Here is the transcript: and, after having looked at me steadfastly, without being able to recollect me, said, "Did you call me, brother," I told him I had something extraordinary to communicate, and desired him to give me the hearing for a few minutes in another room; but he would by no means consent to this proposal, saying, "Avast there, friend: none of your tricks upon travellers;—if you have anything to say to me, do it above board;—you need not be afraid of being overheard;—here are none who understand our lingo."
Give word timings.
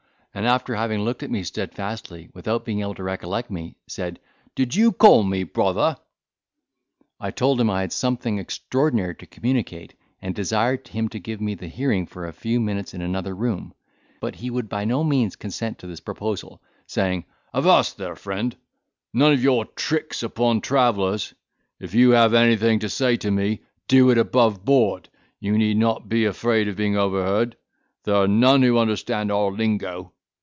and, 0.33 0.47
after 0.47 0.75
having 0.75 1.01
looked 1.01 1.23
at 1.23 1.29
me 1.29 1.43
steadfastly, 1.43 2.29
without 2.33 2.63
being 2.63 2.79
able 2.79 2.95
to 2.95 3.03
recollect 3.03 3.51
me, 3.51 3.75
said, 3.85 4.17
"Did 4.55 4.73
you 4.73 4.93
call 4.93 5.23
me, 5.23 5.43
brother," 5.43 5.97
I 7.19 7.31
told 7.31 7.59
him 7.59 7.69
I 7.69 7.81
had 7.81 7.91
something 7.91 8.37
extraordinary 8.39 9.13
to 9.15 9.25
communicate, 9.25 9.93
and 10.21 10.33
desired 10.33 10.87
him 10.87 11.09
to 11.09 11.19
give 11.19 11.41
me 11.41 11.55
the 11.55 11.67
hearing 11.67 12.05
for 12.07 12.25
a 12.25 12.31
few 12.33 12.61
minutes 12.61 12.93
in 12.93 13.01
another 13.01 13.35
room; 13.35 13.73
but 14.21 14.35
he 14.35 14.49
would 14.49 14.69
by 14.69 14.85
no 14.85 15.03
means 15.03 15.35
consent 15.35 15.79
to 15.79 15.87
this 15.87 15.99
proposal, 15.99 16.61
saying, 16.87 17.25
"Avast 17.53 17.97
there, 17.97 18.15
friend: 18.15 18.55
none 19.13 19.33
of 19.33 19.43
your 19.43 19.65
tricks 19.65 20.23
upon 20.23 20.61
travellers;—if 20.61 21.93
you 21.93 22.11
have 22.11 22.33
anything 22.33 22.79
to 22.79 22.87
say 22.89 23.17
to 23.17 23.29
me, 23.31 23.59
do 23.89 24.09
it 24.11 24.17
above 24.17 24.63
board;—you 24.63 25.57
need 25.57 25.75
not 25.75 26.07
be 26.07 26.23
afraid 26.23 26.69
of 26.69 26.77
being 26.77 26.95
overheard;—here 26.95 28.15
are 28.15 28.29
none 28.29 28.61
who 28.61 28.77
understand 28.77 29.29
our 29.29 29.51
lingo." 29.51 30.13